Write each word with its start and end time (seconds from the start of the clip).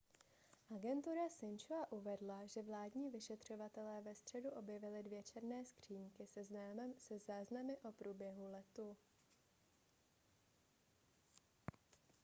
agentura 0.75 1.29
sin-chua 1.29 1.87
uvedla 1.91 2.45
že 2.45 2.61
vládní 2.61 3.09
vyšetřovatelé 3.09 4.01
ve 4.01 4.15
středu 4.15 4.49
objevili 4.49 5.03
dvě 5.03 5.23
černé 5.23 5.65
skříňky 5.65 6.27
se 6.27 6.43
záznamy 7.27 7.77
o 7.83 7.91
průběhu 7.91 8.51
letu 8.51 8.97